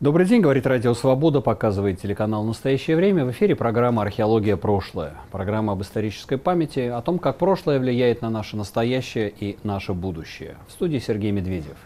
[0.00, 3.26] Добрый день, говорит Радио Свобода, показывает телеканал «Настоящее время».
[3.26, 4.56] В эфире программа «Археология.
[4.56, 5.12] Прошлое».
[5.30, 10.56] Программа об исторической памяти, о том, как прошлое влияет на наше настоящее и наше будущее.
[10.68, 11.76] В студии Сергей Медведев.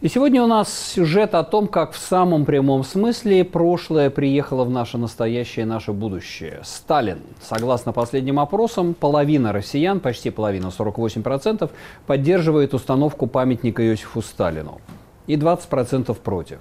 [0.00, 4.70] И сегодня у нас сюжет о том, как в самом прямом смысле прошлое приехало в
[4.70, 6.60] наше настоящее и наше будущее.
[6.62, 7.18] Сталин.
[7.42, 11.68] Согласно последним опросам, половина россиян, почти половина, 48%,
[12.06, 14.80] поддерживает установку памятника Иосифу Сталину.
[15.26, 16.60] И 20% против.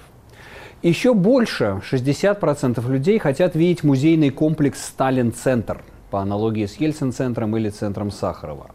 [0.84, 5.82] Еще больше, 60% людей хотят видеть музейный комплекс «Сталин-центр»
[6.12, 8.68] по аналогии с Ельцин-центром или центром Сахарова.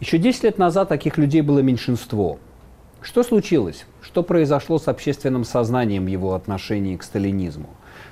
[0.00, 2.38] Еще 10 лет назад таких людей было меньшинство.
[3.00, 3.86] Что случилось?
[4.02, 7.70] Что произошло с общественным сознанием его отношении к сталинизму?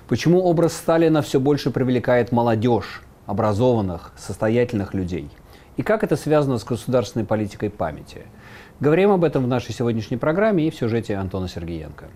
[0.08, 5.28] Почему образ Сталина все больше привлекает молодежь, образованных, состоятельных людей?
[5.76, 8.22] И как это связано с государственной политикой памяти?
[8.80, 12.06] Говорим об этом в нашей сегодняшней программе и в сюжете Антона Сергеенко.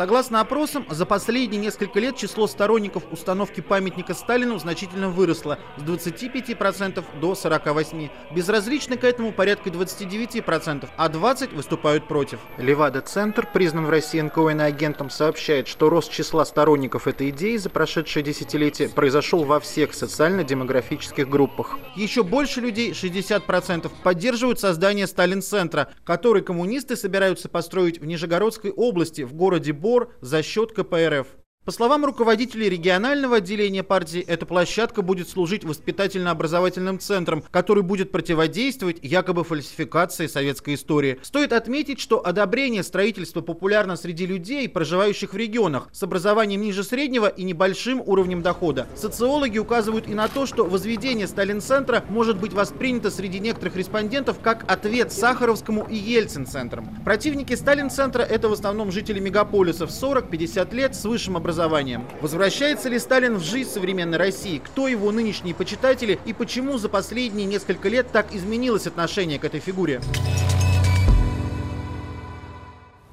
[0.00, 7.04] Согласно опросам, за последние несколько лет число сторонников установки памятника Сталину значительно выросло с 25%
[7.20, 8.10] до 48%.
[8.34, 12.38] Безразличны к этому порядка 29%, а 20% выступают против.
[12.56, 18.22] Левада-центр, признан в России НКО иноагентом, сообщает, что рост числа сторонников этой идеи за прошедшее
[18.22, 21.78] десятилетие произошел во всех социально-демографических группах.
[21.94, 29.34] Еще больше людей, 60%, поддерживают создание Сталин-центра, который коммунисты собираются построить в Нижегородской области, в
[29.34, 31.26] городе Бо сбор за счет КПРФ.
[31.66, 38.96] По словам руководителей регионального отделения партии, эта площадка будет служить воспитательно-образовательным центром, который будет противодействовать
[39.02, 41.18] якобы фальсификации советской истории.
[41.20, 47.26] Стоит отметить, что одобрение строительства популярно среди людей, проживающих в регионах, с образованием ниже среднего
[47.26, 48.86] и небольшим уровнем дохода.
[48.96, 54.64] Социологи указывают и на то, что возведение Сталин-центра может быть воспринято среди некоторых респондентов как
[54.66, 56.88] ответ Сахаровскому и Ельцин-центрам.
[57.04, 62.06] Противники Сталин-центра– это в основном жители мегаполисов 40-50 лет с высшим образованием образованием.
[62.20, 64.58] Возвращается ли Сталин в жизнь современной России?
[64.58, 69.58] Кто его нынешние почитатели и почему за последние несколько лет так изменилось отношение к этой
[69.58, 70.00] фигуре?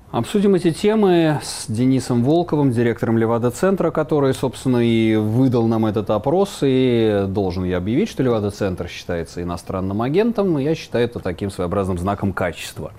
[0.10, 6.60] Обсудим эти темы с Денисом Волковым, директором Левада-центра, который, собственно, и выдал нам этот опрос.
[6.62, 10.60] И должен я объявить, что Левада-центр считается иностранным агентом.
[10.60, 12.94] Я считаю это таким своеобразным знаком качества,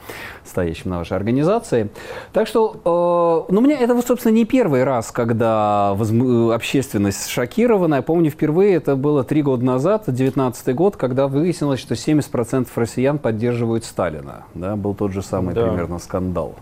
[0.44, 1.88] стоящим на вашей организации.
[2.34, 6.50] Так что, э, ну, мне это, собственно, не первый раз, когда возм...
[6.50, 7.94] общественность шокирована.
[7.94, 13.16] Я помню, впервые это было три года назад, 19 год, когда выяснилось, что 70% россиян
[13.16, 14.44] поддерживают Сталина.
[14.52, 15.62] Да, был тот же самый да.
[15.62, 16.54] примерно скандал.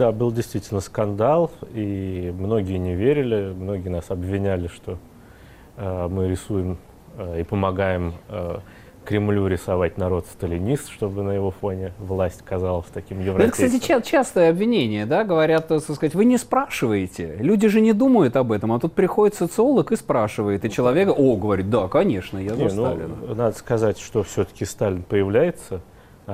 [0.00, 4.96] Да, был действительно скандал, и многие не верили, многие нас обвиняли, что
[5.76, 6.78] э, мы рисуем
[7.18, 8.60] э, и помогаем э,
[9.04, 13.66] Кремлю рисовать народ сталинист, чтобы на его фоне власть казалась таким европейским.
[13.66, 18.36] Это, кстати, частое обвинение, да, говорят, так сказать, вы не спрашиваете, люди же не думают
[18.36, 22.54] об этом, а тут приходит социолог и спрашивает, и человек, о, говорит, да, конечно, я
[22.54, 23.16] за не, ну, Сталина.
[23.28, 25.82] Ну, надо сказать, что все-таки Сталин появляется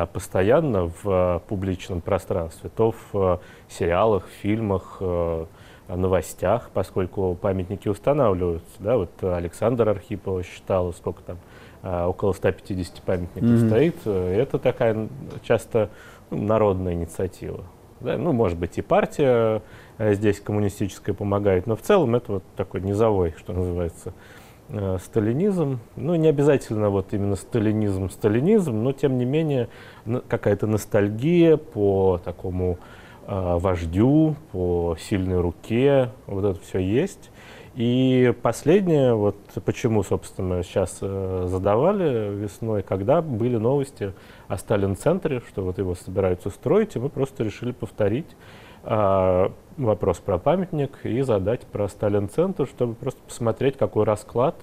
[0.05, 5.01] постоянно в а, публичном пространстве, то в а, сериалах, фильмах,
[5.89, 8.75] новостях, поскольку памятники устанавливаются.
[8.81, 11.39] Да, вот Александр Архипов считал, сколько там,
[12.09, 13.67] около 150 памятников mm-hmm.
[13.69, 14.07] стоит.
[14.07, 15.09] Это такая
[15.45, 15.91] часто
[16.31, 17.63] ну, народная инициатива.
[18.01, 18.19] Да?
[18.19, 19.63] Ну, может быть, и партия
[19.99, 24.13] здесь коммунистическая помогает, но в целом это вот такой низовой, что называется, э,
[25.01, 25.79] сталинизм.
[25.97, 29.69] Ну, не обязательно вот именно сталинизм, сталинизм, но тем не менее
[30.29, 32.79] какая-то ностальгия по такому
[33.27, 37.31] э, вождю, по сильной руке, вот это все есть.
[37.77, 44.15] И последнее, вот почему, собственно, сейчас э, задавали весной, когда были новости
[44.49, 50.39] о Сталин-центре, что вот его собираются строить, и мы просто решили повторить э, вопрос про
[50.39, 54.57] памятник и задать про Сталин-центр, чтобы просто посмотреть, какой расклад.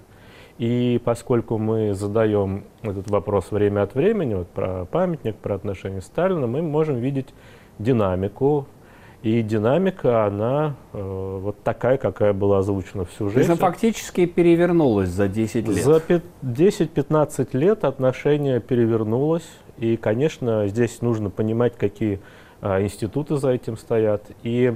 [0.59, 6.46] И поскольку мы задаем этот вопрос время от времени, вот про памятник, про отношения Сталина,
[6.46, 7.34] мы можем видеть
[7.79, 8.67] динамику.
[9.23, 13.35] И динамика, она э, вот такая, какая была озвучена в сюжете.
[13.35, 15.84] То есть она фактически перевернулась за 10 лет?
[15.84, 16.02] За
[16.41, 19.47] 10-15 лет отношение перевернулось.
[19.78, 22.42] И, конечно, здесь нужно понимать, какие а,
[22.81, 24.23] институты за этим стоят.
[24.43, 24.75] И,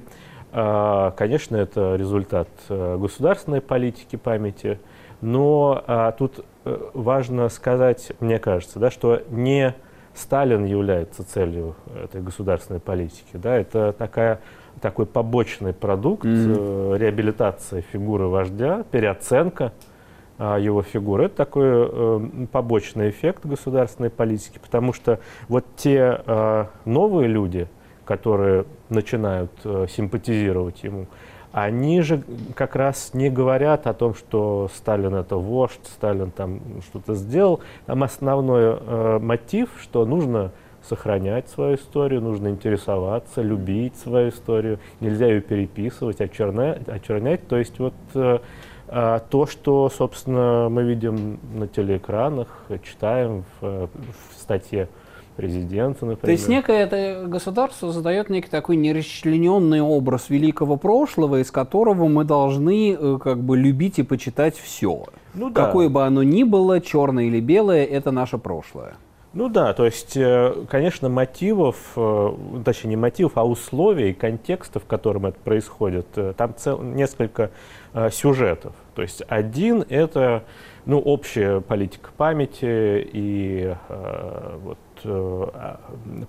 [0.52, 4.80] а, конечно, это результат а, государственной политики памяти.
[5.22, 9.74] Но а, тут э, важно сказать, мне кажется, да, что не
[10.18, 13.30] Сталин является целью этой государственной политики.
[13.34, 14.42] Да, это такая,
[14.82, 16.96] такой побочный продукт mm-hmm.
[16.96, 19.74] э, реабилитация фигуры вождя, переоценка
[20.40, 21.26] э, его фигуры.
[21.26, 27.68] Это такой э, побочный эффект государственной политики, потому что вот те э, новые люди,
[28.08, 31.08] которые начинают э, симпатизировать ему,
[31.52, 32.24] они же
[32.56, 37.62] как раз не говорят о том, что Сталин это вождь, Сталин там что-то сделал.
[37.86, 40.52] Там основной э, мотив, что нужно
[40.84, 46.88] сохранять свою историю, нужно интересоваться, любить свою историю, нельзя ее переписывать, очернять.
[46.88, 47.48] очернять.
[47.48, 48.40] То есть вот э,
[48.88, 52.48] э, то, что, собственно, мы видим на телеэкранах,
[52.84, 54.90] читаем в, в статье
[55.38, 56.18] президента, например.
[56.26, 62.26] То есть некое это государство задает некий такой нерасчлененный образ великого прошлого, из которого мы
[62.26, 65.06] должны э, как бы любить и почитать все.
[65.36, 65.66] Ну, да.
[65.66, 68.96] Какое бы оно ни было, черное или белое, это наше прошлое.
[69.34, 72.32] Ну да, то есть, э, конечно, мотивов, э,
[72.66, 77.52] точнее не мотивов, а условий, контекста, в котором это происходит, там цел, несколько
[78.12, 78.74] сюжетов.
[78.96, 80.44] То есть один это
[80.86, 83.76] ну, общая политика памяти и
[84.64, 84.78] вот,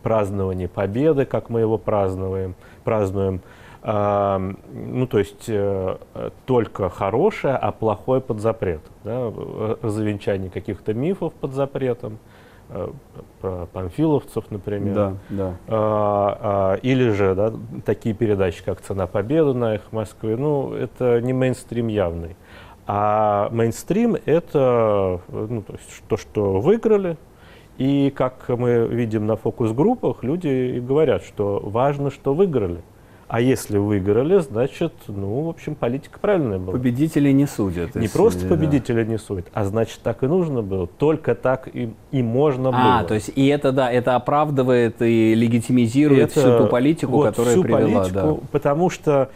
[0.02, 2.54] празднование победы, как мы его празднуем,
[2.84, 3.40] празднуем.
[3.80, 4.40] А,
[4.72, 5.50] ну, то есть
[6.46, 8.92] только хорошее, а плохое под запретом.
[9.04, 9.32] Да?
[9.82, 12.18] Развенчание каких-то мифов под запретом.
[12.70, 12.90] Э,
[13.40, 14.94] про панфиловцев, например.
[14.94, 15.54] Да, да.
[15.68, 17.52] А, а, или же да,
[17.86, 20.36] такие передачи, как «Цена победы» на их Москве.
[20.36, 22.36] Ну, это не мейнстрим явный.
[22.86, 27.16] А мейнстрим– это ну, то, есть то, что выиграли.
[27.78, 32.80] И, как мы видим на фокус-группах, люди говорят, что важно, что выиграли.
[33.28, 36.72] А если выиграли, значит, ну, в общем, политика правильная была.
[36.72, 37.94] Победители не судят.
[37.94, 38.48] Не просто да.
[38.48, 40.86] победители не судят, а значит, так и нужно было.
[40.86, 42.98] Только так и, и можно а, было.
[43.00, 47.26] А, то есть, и это, да, это оправдывает и легитимизирует это, всю ту политику, вот,
[47.26, 48.00] которая всю привела.
[48.00, 48.48] Политику, да.
[48.50, 49.30] Потому что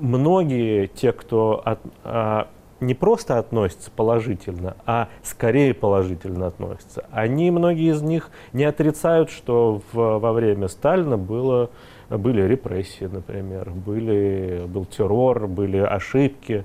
[0.00, 2.48] многие те, кто от, а,
[2.82, 9.80] не просто относятся положительно, а скорее положительно относятся, они, многие из них, не отрицают, что
[9.92, 11.70] в, во время Сталина было
[12.18, 16.64] были репрессии, например, были, был террор, были ошибки.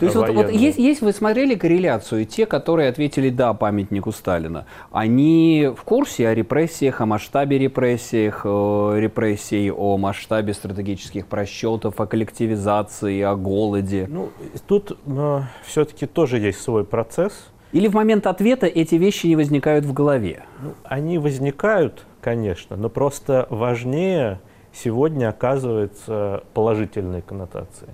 [0.00, 4.64] То есть, вот, вот есть, есть, вы смотрели корреляцию, те, которые ответили «да» памятнику Сталина,
[4.90, 12.06] они в курсе о репрессиях, о масштабе репрессиях, о репрессий, о масштабе стратегических просчетов, о
[12.06, 14.06] коллективизации, о голоде?
[14.08, 14.30] Ну,
[14.66, 17.50] тут э, все-таки тоже есть свой процесс.
[17.72, 20.44] Или в момент ответа эти вещи не возникают в голове?
[20.62, 24.40] Ну, они возникают, конечно, но просто важнее
[24.72, 27.92] сегодня оказывается положительной коннотацией.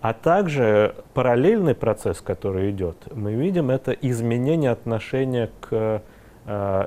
[0.00, 6.02] А также параллельный процесс, который идет, мы видим, это изменение отношения к
[6.46, 6.86] э,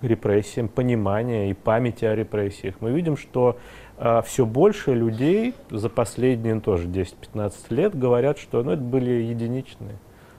[0.00, 2.76] репрессиям, понимания и памяти о репрессиях.
[2.80, 3.58] Мы видим, что
[3.98, 9.96] э, все больше людей за последние тоже 10-15 лет говорят, что ну, это были единичные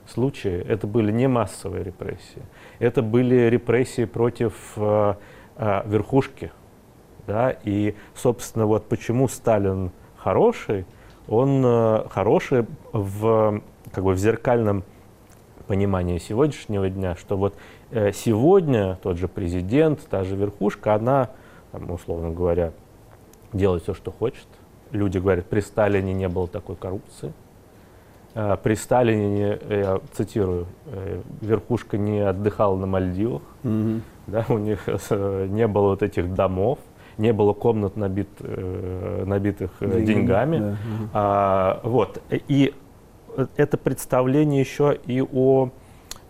[0.08, 2.44] случаи, это были не массовые репрессии,
[2.80, 5.16] это были репрессии против э,
[5.58, 6.52] э, верхушки
[7.28, 10.86] да, и, собственно, вот почему Сталин хороший,
[11.28, 13.62] он э, хороший в,
[13.92, 14.84] как бы в зеркальном
[15.68, 17.56] понимании сегодняшнего дня, что вот
[17.92, 21.30] э, сегодня тот же президент, та же верхушка, она,
[21.72, 22.72] там, условно говоря,
[23.54, 24.48] делает все, что хочет.
[24.92, 27.34] Люди говорят, при Сталине не было такой коррупции.
[28.36, 30.68] Э, при Сталине, я цитирую,
[31.42, 34.02] верхушка не отдыхала на Мальдивах, mm-hmm.
[34.28, 36.78] да, у них не было вот этих домов,
[37.18, 40.06] не было комнат, набит, э, набитых э, деньгами.
[40.06, 40.60] деньгами.
[40.60, 40.76] Да.
[41.14, 42.22] А, вот.
[42.30, 42.74] И
[43.56, 45.70] это представление еще и о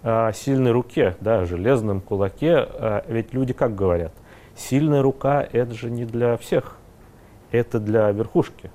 [0.04, 2.56] а, сильной руке, да, железном кулаке.
[2.58, 4.14] А, ведь люди как говорят?
[4.56, 6.78] Сильная рука– это же не для всех,
[7.52, 8.72] это для верхушки.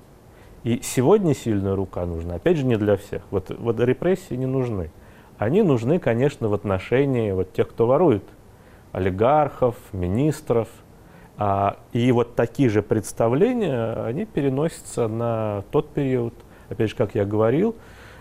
[0.63, 3.23] И сегодня сильная рука нужна, опять же, не для всех.
[3.31, 4.91] Вот, вот репрессии не нужны.
[5.39, 8.25] Они нужны, конечно, в отношении вот тех, кто ворует.
[8.93, 10.69] Олигархов, министров–
[11.93, 16.35] и вот такие же представления, они переносятся на тот период,
[16.69, 17.77] опять же, как я говорил,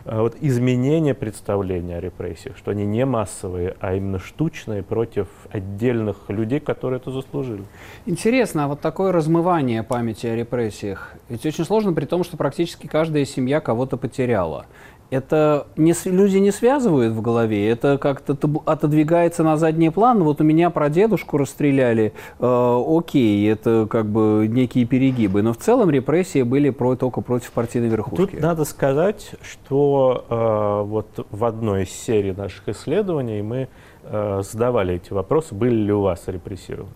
[0.06, 6.30] а, вот изменение представления о репрессиях, что они не массовые, а именно штучные против отдельных
[6.30, 7.64] людей, которые это заслужили.
[8.06, 12.88] Интересно, а вот такое размывание памяти о репрессиях, ведь очень сложно при том, что практически
[12.88, 14.66] каждая семья кого-то потеряла
[15.10, 20.24] это не, люди не связывают в голове, это как-то отодвигается на задний план.
[20.24, 25.58] Вот у меня про дедушку расстреляли, э, окей, это как бы некие перегибы, но в
[25.58, 28.32] целом репрессии были про, только против партийной верхушки.
[28.32, 33.68] Тут надо сказать, что э, вот в одной из серий наших исследований мы
[34.04, 36.90] э, задавали эти вопросы, были ли у вас репрессированы.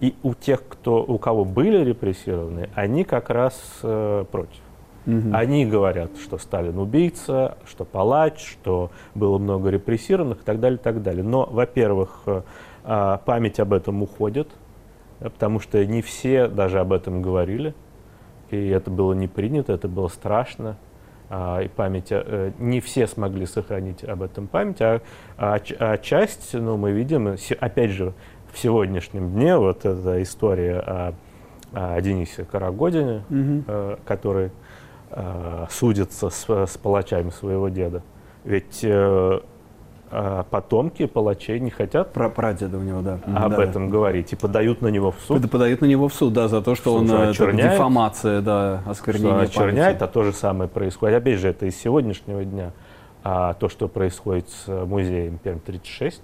[0.00, 4.60] И у тех, кто, у кого были репрессированы, они как раз э, против.
[5.06, 5.34] Угу.
[5.34, 10.82] Они говорят, что Сталин убийца, что палач, что было много репрессированных и так далее, и
[10.82, 11.22] так далее.
[11.22, 12.42] Но, во-первых, э,
[12.84, 14.48] а, память об этом уходит.
[15.20, 17.72] потому что не все даже об этом говорили,
[18.50, 20.76] и это было не принято, это было страшно.
[21.30, 25.00] А, и память, а, не все смогли сохранить об этом память, а,
[25.36, 28.12] а, а часть, ну, мы видим, опять же,
[28.52, 31.14] в сегодняшнем дне вот эта история о,
[31.72, 33.96] о Денисе Карагодине, угу.
[34.04, 34.52] который
[35.16, 38.02] а, судится с, с палачами своего деда.
[38.42, 39.40] Ведь э,
[40.10, 43.20] а потомки палачей не хотят про прадеда у него, да.
[43.26, 43.92] об да, этом да.
[43.92, 45.48] говорить и подают на него в суд.
[45.48, 49.42] Подают на него в суд, да, за то, что он э, очерняет, дефамация, да, осквернение
[49.42, 50.02] очерняет, памяти.
[50.02, 51.16] а то же самое происходит.
[51.16, 52.72] Опять же, это из сегодняшнего дня.
[53.22, 56.14] А то, что происходит с музеем Перм-36,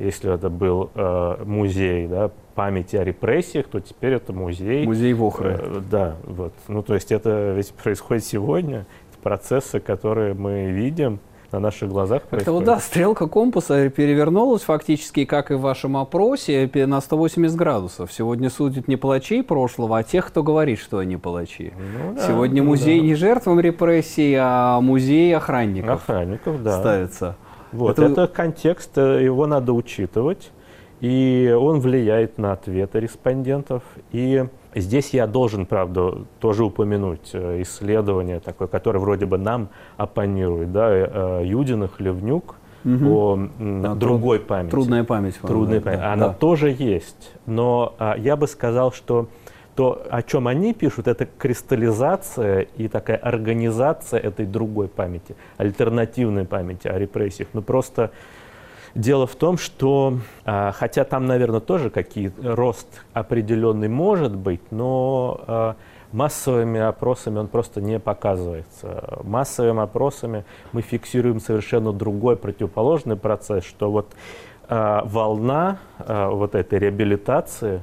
[0.00, 4.86] если это был э, музей да, памяти о репрессиях, то теперь это музей...
[4.86, 5.58] Музей Вохры.
[5.60, 6.52] Э, да, вот.
[6.68, 8.86] Ну, то есть это ведь происходит сегодня.
[9.10, 11.20] Это процессы, которые мы видим,
[11.52, 12.42] на наших глазах происходит.
[12.42, 18.12] Это вот, да, стрелка компаса перевернулась фактически, как и в вашем опросе, на 180 градусов.
[18.12, 21.72] Сегодня судят не палачей прошлого, а тех, кто говорит, что они палачи.
[21.76, 23.06] Ну, да, Сегодня ну, музей да.
[23.06, 26.02] не жертвам репрессий, а музей охранников.
[26.02, 26.78] Охранников, да.
[26.78, 27.36] Ставится.
[27.72, 28.10] Вот, это...
[28.10, 30.50] это контекст, э, его надо учитывать,
[31.00, 33.82] и он влияет на ответы респондентов.
[34.12, 40.72] И Здесь я должен, правда, тоже упомянуть э, исследование такое, которое вроде бы нам оппонирует,
[40.72, 43.08] да, э, Юдинах, Левнюк, угу.
[43.10, 44.70] о да, другой труд, памяти.
[44.70, 45.34] Трудная память.
[45.42, 45.98] Трудная память.
[45.98, 46.34] Да, Она да.
[46.34, 47.32] тоже есть.
[47.46, 49.28] Но а, я бы сказал, что
[49.74, 56.88] то, о чем они пишут, это кристаллизация и такая организация этой другой памяти, альтернативной памяти
[56.88, 57.48] о репрессиях.
[57.52, 58.10] Ну просто
[58.94, 65.40] Дело в том, что, а, хотя там, наверное, тоже какие рост определенный может быть, но
[65.46, 65.76] а,
[66.10, 69.20] массовыми опросами он просто не показывается.
[69.22, 74.08] Массовыми опросами мы фиксируем совершенно другой противоположный процесс, что вот
[74.68, 77.82] э, волна вот этой реабилитации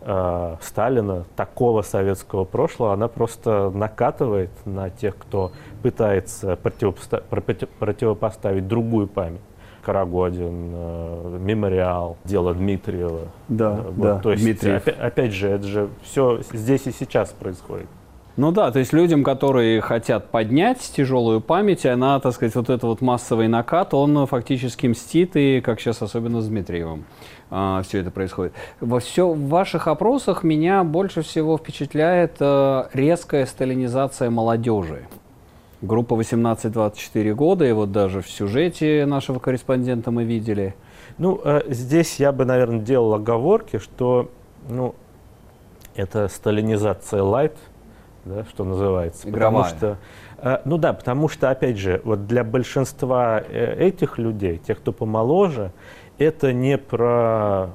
[0.00, 5.52] э, Сталина, такого советского прошлого, она просто накатывает на тех, кто
[5.82, 9.40] пытается противопоставить другую память.
[9.82, 13.28] Карагодин, э, Мемориал, дело Дмитриева.
[13.48, 14.82] Да, э, вот, да, то есть, Дмитриев.
[14.82, 17.86] Опять, опять же, это же все здесь и сейчас происходит.
[18.36, 22.84] Ну да, то есть людям, которые хотят поднять тяжелую память, она, так сказать, вот этот
[22.84, 27.04] вот массовый накат, он фактически мстит, и как сейчас особенно с Дмитриевым
[27.50, 28.52] а, все это происходит.
[28.80, 35.06] Во все, в ваших опросах меня больше всего впечатляет а, резкая сталинизация молодежи.
[35.82, 40.74] Группа 18-24 года, и вот даже в сюжете нашего корреспондента мы видели.
[41.16, 44.30] Ну, э, здесь я бы, наверное, делал оговорки, что,
[44.68, 44.94] ну,
[45.94, 47.56] это сталинизация лайт,
[48.24, 49.28] да, что называется.
[49.28, 49.64] Игровая.
[49.64, 49.98] Потому что,
[50.38, 54.92] э, ну да, потому что, опять же, вот для большинства э, этих людей, тех, кто
[54.92, 55.72] помоложе,
[56.20, 57.70] это не про,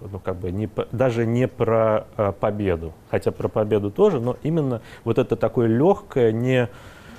[0.00, 2.06] ну, как бы, не, даже не про
[2.40, 6.68] победу, хотя про победу тоже, но именно вот это такое легкое, не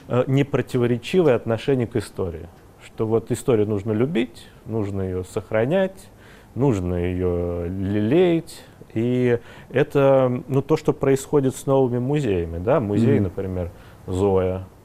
[0.09, 2.47] Э, непротиворечивое отношение к истории.
[2.85, 6.09] Что вот историю нужно любить, нужно ее сохранять,
[6.55, 8.63] нужно ее лелеять.
[8.93, 9.37] И
[9.69, 12.57] это ну, то, что происходит с новыми музеями.
[12.57, 12.79] Да?
[12.79, 13.21] Музей, mm-hmm.
[13.21, 13.71] например,
[14.05, 14.76] Зоя, э,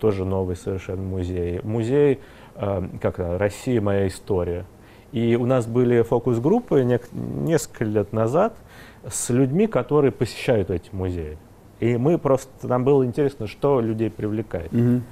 [0.00, 1.60] тоже новый совершенно музей.
[1.62, 2.20] Музей,
[2.56, 3.80] э, как «Россия.
[3.80, 4.64] Моя история».
[5.12, 8.54] И у нас были фокус-группы несколько лет назад
[9.06, 11.36] с людьми, которые посещают эти музеи.
[11.80, 14.72] И мы просто, нам было интересно, что людей привлекает.
[14.72, 15.02] Угу.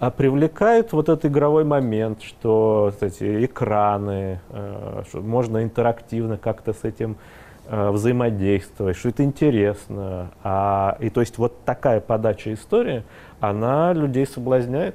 [0.00, 6.84] А привлекает вот этот игровой момент, что эти экраны, э, что можно интерактивно как-то с
[6.84, 7.16] этим
[7.66, 10.32] э, взаимодействовать, что это интересно.
[10.42, 13.04] А, и то есть вот такая подача истории,
[13.40, 14.94] она людей соблазняет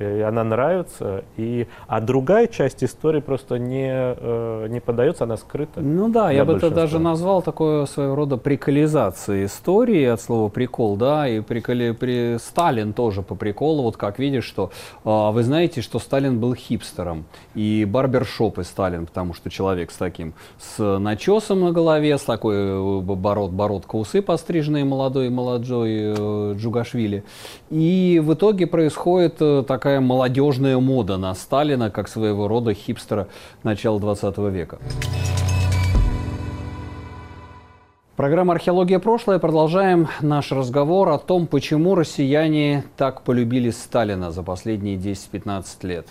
[0.00, 5.80] и она нравится, и, а другая часть истории просто не, э, не подается, она скрыта.
[5.80, 10.96] Ну да, я бы это даже назвал такое своего рода приколизацией истории от слова прикол,
[10.96, 14.70] да, и приколи, при, Сталин тоже по приколу, вот как видишь, что
[15.04, 19.96] э, вы знаете, что Сталин был хипстером, и барбершоп и Сталин, потому что человек с
[19.96, 26.54] таким, с начесом на голове, с такой э, бород, бородка усы постриженные молодой, молодой э,
[26.56, 27.22] Джугашвили,
[27.68, 33.26] и в итоге происходит такая такая молодежная мода на Сталина, как своего рода хипстера
[33.64, 34.78] начала 20 века.
[38.14, 39.00] Программа «Археология.
[39.00, 39.40] Прошлое».
[39.40, 46.06] Продолжаем наш разговор о том, почему россияне так полюбили Сталина за последние 10-15 лет.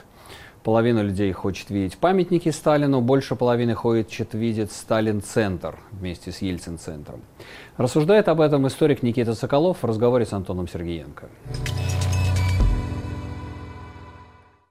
[0.63, 7.21] Половина людей хочет видеть памятники Сталину, больше половины хочет видеть Сталин-центр вместе с Ельцин-центром.
[7.77, 11.29] Рассуждает об этом историк Никита Соколов в разговоре с Антоном Сергеенко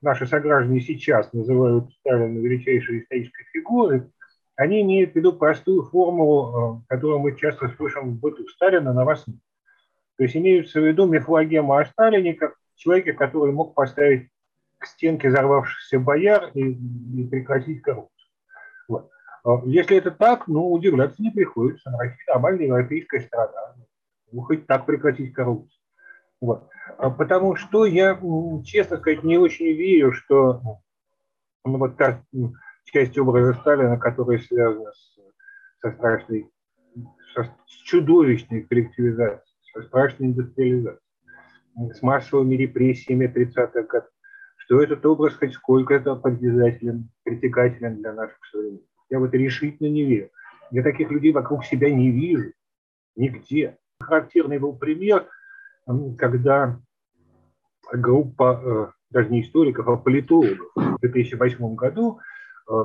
[0.00, 4.10] наши сограждане сейчас называют Сталина величайшей исторической фигурой,
[4.56, 9.04] они имеют в виду простую формулу, э, которую мы часто слышим в быту Сталина на
[9.04, 9.24] вас.
[9.24, 14.28] То есть имеются в виду мифологему о Сталине как человеке, который мог поставить
[14.78, 18.28] к стенке взорвавшихся бояр и, и прекратить коррупцию.
[18.88, 19.10] Вот.
[19.44, 21.90] А если это так, ну, удивляться не приходится.
[21.90, 23.74] Россия нормальная европейская страна.
[24.32, 25.80] Ну, хоть так прекратить коррупцию.
[26.40, 26.68] Вот.
[26.96, 28.18] А потому что я,
[28.64, 30.62] честно сказать, не очень верю, что
[31.64, 32.24] ну, вот та
[32.84, 35.18] часть образа Сталина, которая связана с,
[35.80, 36.50] со страшной,
[37.34, 41.02] со, с чудовищной коллективизацией, со страшной индустриализацией,
[41.94, 44.10] с массовыми репрессиями 30-х годов,
[44.56, 48.88] что этот образ хоть сколько-то подвязателен, притягателен для наших современников.
[49.10, 50.30] Я в это решительно не верю.
[50.70, 52.52] Я таких людей вокруг себя не вижу.
[53.16, 53.78] Нигде.
[54.00, 55.26] Характерный был пример,
[56.16, 56.78] когда
[57.92, 62.20] группа, э, даже не историков, а политологов в 2008 году
[62.70, 62.84] э,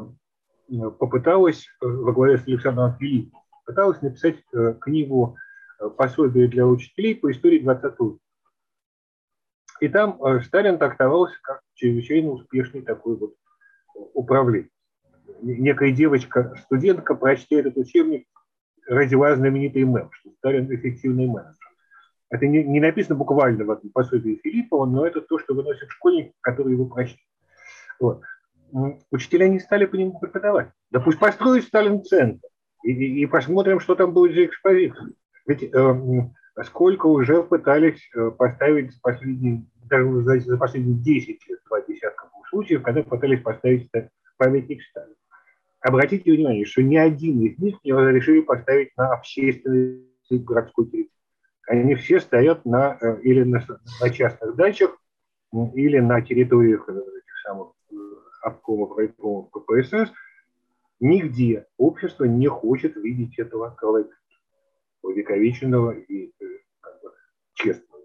[0.99, 4.43] попыталась э, во главе с Александром Филипповым пыталась написать
[4.81, 5.37] книгу
[5.95, 8.17] пособие для учителей по истории 20 века.
[9.79, 13.35] И там Сталин трактовался как чрезвычайно успешный такой вот
[14.13, 14.69] управленец.
[15.41, 18.27] Некая девочка, студентка, прочтя этот учебник,
[18.85, 21.72] родила знаменитый мем, что Сталин эффективный менеджер.
[22.33, 26.31] Это не, не написано буквально в этом пособии Филиппова, но это то, что выносит школьник,
[26.41, 27.19] который его прочтет.
[27.99, 28.23] Вот.
[29.11, 30.69] Учителя не стали по нему преподавать.
[30.89, 32.47] Да пусть построят Сталин-центр
[32.83, 35.11] и, и, и посмотрим, что там будет за экспозиция.
[35.45, 36.29] Ведь э,
[36.63, 42.81] сколько уже пытались э, поставить последние, даже за, за последние 10 лет, два десятка случаев,
[42.81, 43.91] когда пытались поставить
[44.37, 45.13] памятник Сталину.
[45.81, 51.12] Обратите внимание, что ни один из них не разрешили поставить на общественной городской территории.
[51.67, 53.65] Они все стоят на, э, или на,
[54.01, 54.97] на частных дачах,
[55.73, 57.95] или на территориях э, этих самых э,
[58.41, 60.11] обкомов, райкомов КПСС.
[60.99, 64.17] Нигде общество не хочет видеть этого коллектива,
[65.03, 66.33] увековеченного и
[66.81, 67.11] как бы,
[67.53, 68.01] честного.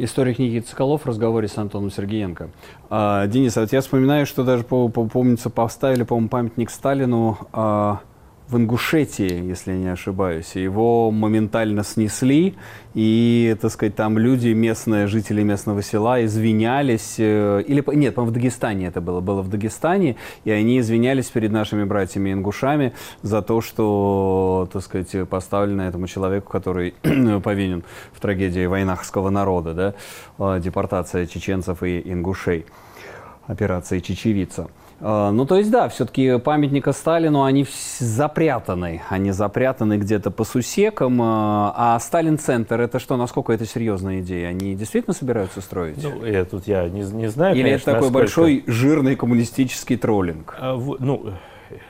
[0.00, 2.50] Историк Никита Соколов в разговоре с Антоном Сергеенко.
[2.88, 8.00] А, Денис, а вот я вспоминаю, что даже, помнится, поставили, по-моему, памятник Сталину а,
[8.48, 10.56] в Ингушетии, если не ошибаюсь.
[10.56, 12.54] Его моментально снесли,
[12.94, 18.34] и, так сказать, там люди, местные, жители местного села извинялись, э, или, нет, по-моему, в
[18.34, 24.68] Дагестане это было, было в Дагестане, и они извинялись перед нашими братьями-ингушами за то, что,
[24.72, 26.94] так сказать, поставлено этому человеку, который
[27.42, 29.94] повинен в трагедии войнахского народа, да,
[30.38, 32.64] э, депортация чеченцев и ингушей,
[33.46, 34.68] операция «Чечевица».
[35.00, 37.66] А, ну, то есть, да, все-таки памятника Сталину, они
[37.98, 39.02] запрятаны.
[39.08, 41.20] Они запрятаны где-то по сусекам.
[41.22, 44.48] А, а Сталин-центр, это что, насколько это серьезная идея?
[44.48, 46.02] Они действительно собираются строить?
[46.02, 48.18] Ну, я тут я не, не знаю, Или конечно, это такой насколько...
[48.18, 50.56] большой жирный коммунистический троллинг?
[50.60, 51.32] А, в, ну,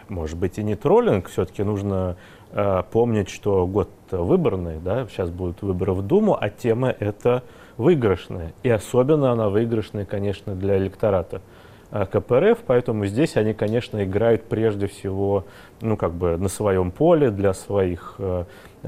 [0.09, 1.29] может быть, и не троллинг.
[1.29, 2.17] Все-таки нужно
[2.53, 7.43] э, помнить, что год выборный, да, сейчас будут выборы в Думу, а тема это
[7.77, 8.53] выигрышная.
[8.63, 11.41] И особенно она выигрышная, конечно, для электората.
[11.91, 15.45] Э, КПРФ, поэтому здесь они, конечно, играют прежде всего
[15.81, 18.45] ну, как бы на своем поле для своих э,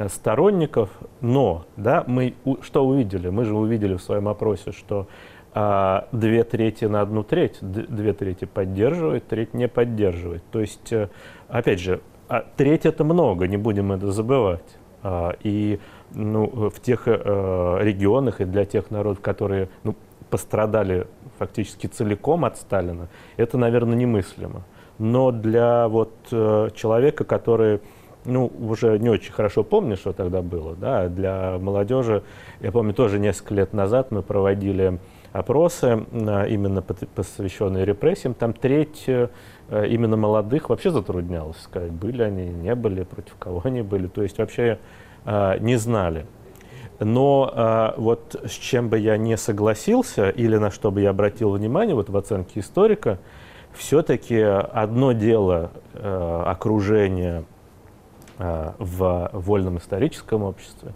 [0.08, 0.90] сторонников.
[1.20, 3.28] Но да, мы что увидели?
[3.30, 5.06] Мы же увидели в своем опросе, что
[5.54, 10.42] э, две трети на одну треть, две трети поддерживает, треть не поддерживает.
[10.50, 11.08] То есть, э,
[11.48, 14.76] опять же, а треть это много, не будем это забывать.
[15.02, 15.80] А, и
[16.12, 19.96] ну, в тех э, регионах и для тех народов, которые ну,
[20.30, 21.06] пострадали
[21.38, 24.62] фактически целиком от Сталина, это, наверное, немыслимо.
[24.98, 27.80] Но для вот э, человека, который
[28.24, 32.22] ну, уже не очень хорошо помню, что тогда было, да, для молодежи,
[32.60, 34.98] я помню, тоже несколько лет назад мы проводили
[35.32, 39.28] опросы, именно посвященные репрессиям, там треть э,
[39.70, 44.38] именно молодых вообще затруднялось сказать, были они, не были, против кого они были, то есть
[44.38, 44.78] вообще
[45.24, 46.26] э, не знали.
[47.00, 51.50] Но э, вот с чем бы я не согласился или на что бы я обратил
[51.50, 53.18] внимание вот в оценке историка,
[53.72, 57.44] все-таки одно дело э, окружения
[58.38, 60.92] э, в вольном историческом обществе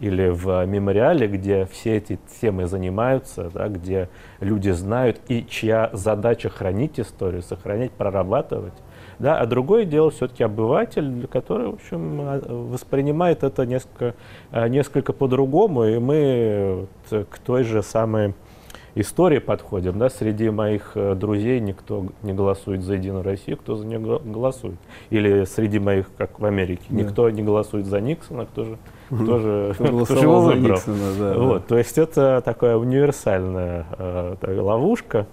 [0.00, 4.08] или в мемориале, где все эти темы занимаются, да, где
[4.40, 8.74] люди знают и чья задача хранить историю, сохранять, прорабатывать.
[9.18, 9.38] Да?
[9.38, 14.14] А другое дело все-таки обыватель, который, в общем, а, воспринимает это несколько,
[14.50, 18.34] а, несколько по-другому, и мы к той же самой
[18.94, 19.98] истории подходим.
[19.98, 20.08] Да?
[20.08, 24.76] Среди моих э, друзей никто не голосует за Единую Россию, кто за нее голосует.
[25.10, 26.96] Или среди моих, как в Америке, да.
[27.02, 30.76] никто не голосует за Никсона, кто же кто же, кто же его выбрал.
[30.76, 31.68] Никсона, да, вот, да.
[31.68, 35.26] То есть это такая универсальная э, ловушка.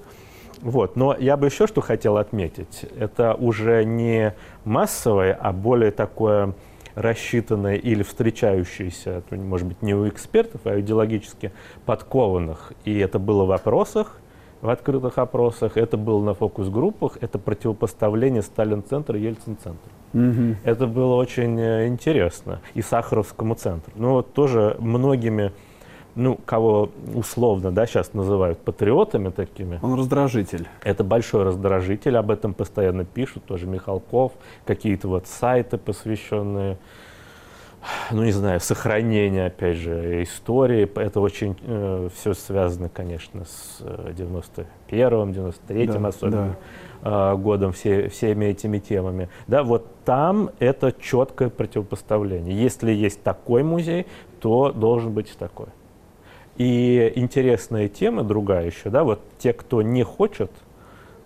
[0.62, 0.96] Вот.
[0.96, 2.86] Но я бы еще что хотел отметить.
[2.98, 6.54] Это уже не массовое, а более такое
[6.96, 11.52] рассчитанное или встречающееся, может быть, не у экспертов, а идеологически
[11.86, 12.74] подкованных.
[12.84, 14.18] И это было в опросах,
[14.62, 19.92] в открытых опросах, это было на фокус-группах, это противопоставление Сталин-центра и Ельцин-центра.
[20.14, 20.58] Угу.
[20.64, 22.60] Это было очень э, интересно.
[22.74, 23.92] И Сахаровскому центру.
[23.96, 25.52] Ну, вот тоже многими
[26.16, 29.80] ну, кого условно, да, сейчас называют патриотами такими.
[29.82, 30.68] Он раздражитель.
[30.84, 34.34] Это большой раздражитель, об этом постоянно пишут, тоже Михалков,
[34.66, 36.78] какие-то вот сайты, посвященные,
[38.12, 40.90] ну, не знаю, сохранению, опять же, истории.
[41.00, 46.48] Это очень э, все связано, конечно, с 91-м, э, 93-м да, особенно.
[46.48, 47.32] Да.
[47.34, 49.30] Э, годом все, всеми этими темами.
[49.48, 52.56] Да, вот там это четкое противопоставление.
[52.56, 54.06] Если есть такой музей,
[54.40, 55.68] то должен быть такой.
[56.62, 60.52] И интересная тема другая еще, да, вот те, кто не хочет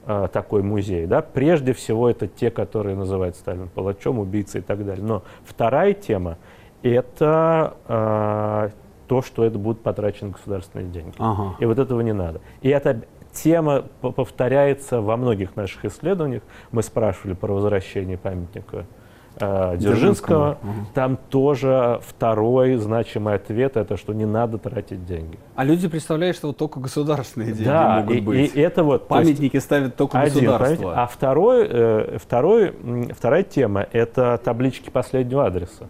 [0.06, 4.86] э, такой музей, да, прежде всего это те, которые называют Сталин палачом, убийцей и так
[4.86, 5.04] далее.
[5.04, 6.38] Но вторая тема–
[6.84, 8.70] это э,
[9.10, 11.16] то, что это будут потрачены государственные деньги.
[11.18, 11.58] Ага.
[11.60, 12.40] И вот этого не надо.
[12.62, 13.02] И эта
[13.34, 16.44] тема повторяется во многих наших исследованиях.
[16.72, 18.86] Мы спрашивали про возвращение памятника
[19.40, 20.72] э, Дзержинского, угу.
[20.94, 25.38] там тоже второй значимый ответ это, что не надо тратить деньги.
[25.56, 28.56] А люди представляют, что вот только государственные деньги да, могут и, быть.
[28.56, 31.02] И это вот памятники ставят только один, государство.
[31.02, 32.74] А второй, э, второй,
[33.16, 35.88] вторая тема это таблички последнего адреса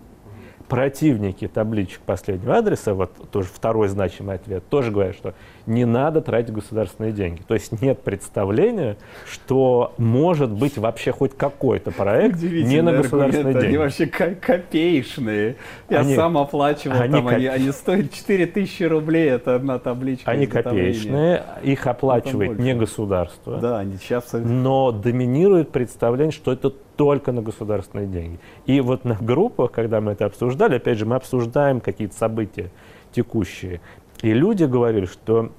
[0.68, 5.34] противники табличек последнего адреса, вот тоже второй значимый ответ, тоже говорят, что
[5.66, 7.42] не надо тратить государственные деньги.
[7.48, 8.98] То есть нет представления,
[9.30, 13.68] что может быть вообще хоть какой-то проект не на государственные деньги.
[13.68, 15.56] Они вообще копеечные.
[15.90, 17.34] Я они, сам оплачивал, они, там, коп...
[17.34, 20.30] они, они стоят 4000 рублей, это одна табличка.
[20.32, 23.58] Они копеечные, их оплачивает не государство.
[23.58, 24.34] Да, они сейчас...
[24.34, 28.40] Но доминирует представление, что это только на государственные деньги.
[28.66, 32.72] И вот на группах, когда мы это обсуждали, опять же, мы обсуждаем какие-то события
[33.12, 33.82] текущие.
[34.22, 35.52] И люди говорили, что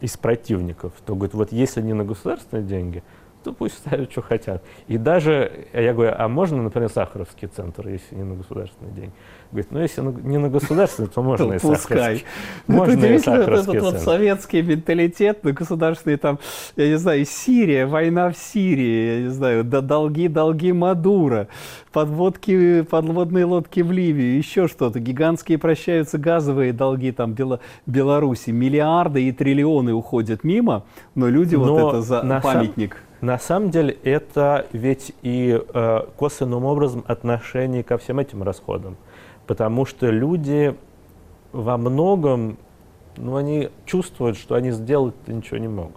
[0.00, 3.02] из противников, то говорят, вот если не на государственные деньги,
[3.42, 4.62] то пусть ставят, что хотят.
[4.88, 9.12] И даже, я говорю, а можно, например, Сахаровский центр, если не на государственные деньги?
[9.54, 12.24] Говорит, ну если не на государственные, то можно и Сахаровский.
[12.66, 16.40] Можно и этот вот советский менталитет на государственные, там,
[16.74, 21.46] я не знаю, Сирия, война в Сирии, я не знаю, долги, долги Мадура,
[21.92, 27.36] подводки, подводные лодки в Ливию, еще что-то, гигантские прощаются газовые долги там
[27.86, 30.82] Беларуси, миллиарды и триллионы уходят мимо,
[31.14, 32.96] но люди но вот это за памятник.
[33.20, 38.96] На самом деле это ведь и э, косвенным образом отношение ко всем этим расходам.
[39.46, 40.74] Потому что люди
[41.52, 42.58] во многом,
[43.16, 45.96] ну, они чувствуют, что они сделать ничего не могут.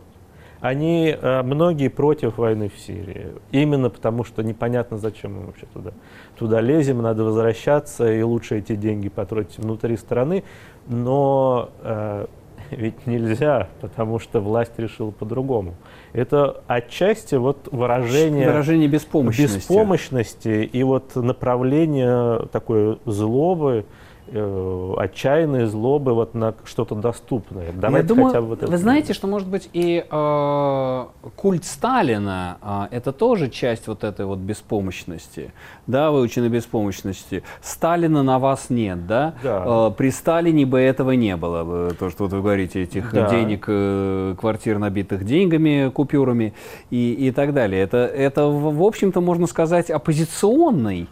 [0.59, 5.91] Они, э, многие против войны в Сирии, именно потому что непонятно, зачем мы вообще туда,
[6.37, 10.43] туда лезем, надо возвращаться, и лучше эти деньги потратить внутри страны,
[10.87, 12.25] но э,
[12.71, 15.75] ведь нельзя, потому что власть решила по-другому.
[16.13, 19.57] Это отчасти вот выражение, выражение беспомощности.
[19.57, 23.85] беспомощности и вот направление такой злобы,
[24.27, 27.71] э, отчаянной злобы вот на что-то доступное.
[27.73, 28.71] Давайте Я думаю, хотя бы вот это.
[28.71, 32.57] Вы знаете, что может быть и э, культ Сталина
[32.91, 35.51] э, это тоже часть вот этой вот беспомощности,
[35.87, 37.43] да, выученной беспомощности.
[37.61, 39.35] Сталина на вас нет, да?
[39.43, 39.63] да.
[39.65, 43.29] Э, при Сталине бы этого не было, то, что вот вы говорите, этих да.
[43.29, 46.53] денег, э, квартир набитых деньгами, купюрами
[46.89, 47.81] и, и так далее.
[47.81, 51.07] Это, это в общем-то, можно сказать, оппозиционный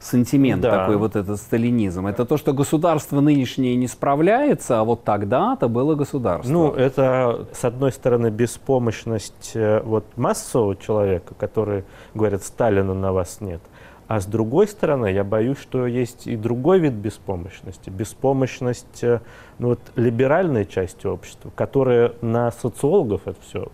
[0.00, 0.78] сантимент да.
[0.78, 2.06] такой вот этот сталинизм.
[2.06, 6.50] Это то, что государство нынешнее не справляется, а вот тогда-то было государство.
[6.50, 11.84] Ну, это, с одной стороны, беспомощность э, вот массового человека, который
[12.14, 13.60] говорит, Сталина на вас нет.
[14.08, 17.90] А с другой стороны, я боюсь, что есть и другой вид беспомощности.
[17.90, 19.20] Беспомощность э,
[19.58, 23.68] ну, вот, либеральной части общества, которая на социологов это все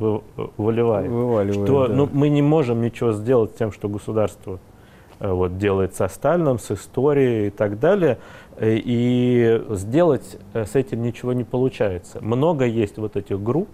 [0.56, 1.08] выливает.
[1.08, 1.94] Вываливает, что да.
[1.94, 4.75] ну, мы не можем ничего сделать тем, что государство Э,
[5.20, 8.18] вот, делает со Сталином, с историей и так далее.
[8.56, 12.18] Э, и сделать э, с этим ничего не получается.
[12.22, 13.68] Много есть вот этих групп,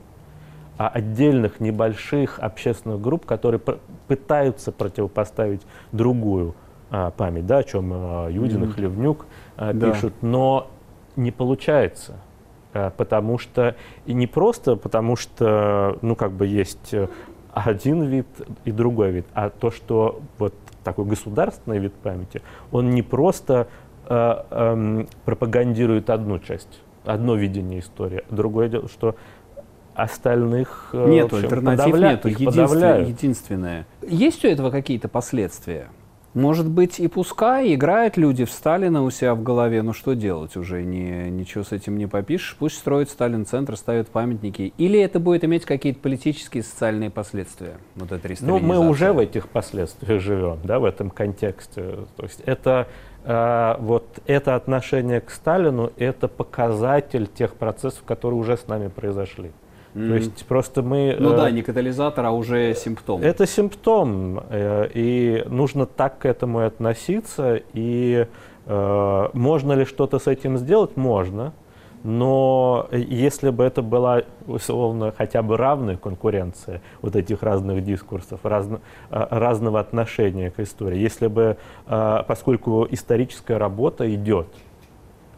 [0.79, 3.61] а отдельных небольших общественных групп, которые
[4.09, 6.55] пытаются противопоставить другую
[6.91, 8.73] а, память, да, о чем а, Юдин и mm-hmm.
[8.73, 9.27] Хлевнюк
[9.57, 9.93] а, да.
[9.93, 10.69] пишут, но
[11.17, 12.17] не получается.
[12.75, 13.77] А, потому что,
[14.07, 16.95] и не просто потому что, ну, как бы есть
[17.53, 18.27] один вид
[18.65, 23.69] и другой вид, а то, что вот такой государственный вид памяти, он не просто
[24.09, 28.25] э, э, пропагандирует одну часть, одно видение истории.
[28.31, 29.17] Другое дело, что
[29.95, 32.11] остальных нет альтернатив подавля...
[32.13, 32.29] нету.
[32.29, 33.87] Единственное, единственное.
[34.03, 35.89] Есть у этого какие-то последствия?
[36.35, 40.57] Может быть, и пускай играют люди в Сталина у себя в голове, но что делать
[40.57, 40.83] уже?
[40.83, 42.57] Не, ничего с этим не попишешь.
[42.59, 44.73] Пусть строят Сталин-центр, ставят памятники.
[44.79, 47.77] Или это будет иметь какие-то политические и социальные последствия?
[47.97, 51.83] Вот эта ну, мы уже в этих последствиях живем, да, в этом контексте.
[52.17, 52.89] То есть это
[53.25, 59.51] э, вот это отношение к Сталину, это показатель тех процессов, которые уже с нами произошли.
[59.95, 60.09] Mm.
[60.09, 61.17] То есть просто мы...
[61.19, 63.21] Ну э, да, не катализатор, а уже симптом.
[63.23, 67.61] Это симптом, э, и нужно так к этому и относиться.
[67.75, 68.27] И
[68.67, 70.97] э, можно ли что-то с этим сделать?
[70.97, 71.53] Можно.
[72.05, 78.81] Но если бы это была, условно, хотя бы равная конкуренция вот этих разных дискурсов, разно,
[79.11, 84.49] э, разного отношения к истории, если бы, э, поскольку историческая работа идет,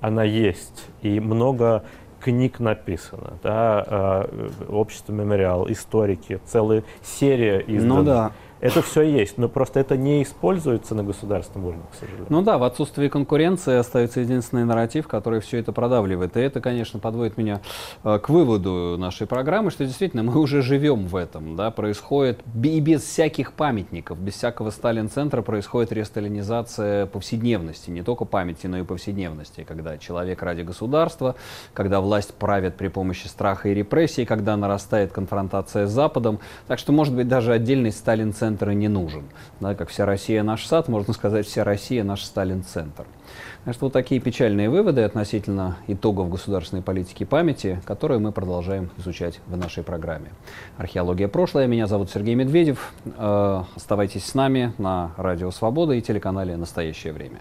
[0.00, 1.82] она есть, и много
[2.24, 7.94] книг написано, да, э, общество мемориал, историки, целая серия издана.
[7.96, 8.32] Ну да.
[8.64, 12.26] Это все есть, но просто это не используется на государственном уровне, к сожалению.
[12.30, 16.38] Ну да, в отсутствии конкуренции остается единственный нарратив, который все это продавливает.
[16.38, 17.60] И это, конечно, подводит меня
[18.04, 21.56] э, к выводу нашей программы, что действительно мы уже живем в этом.
[21.56, 28.66] Да, происходит и без всяких памятников, без всякого Сталин-центра происходит ресталинизация повседневности, не только памяти,
[28.66, 31.34] но и повседневности, когда человек ради государства,
[31.74, 36.40] когда власть правит при помощи страха и репрессий, когда нарастает конфронтация с Западом.
[36.66, 39.24] Так что, может быть, даже отдельный Сталин-центр центр и не нужен.
[39.60, 43.04] Да, как вся Россия наш сад, можно сказать, вся Россия наш Сталин-центр.
[43.64, 49.40] Так что вот такие печальные выводы относительно итогов государственной политики памяти, которые мы продолжаем изучать
[49.46, 50.30] в нашей программе.
[50.78, 51.66] Археология прошлое.
[51.66, 52.92] Меня зовут Сергей Медведев.
[53.16, 57.40] Э, оставайтесь с нами на Радио Свобода и телеканале «Настоящее время».